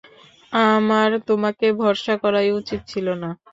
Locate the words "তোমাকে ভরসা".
1.27-2.13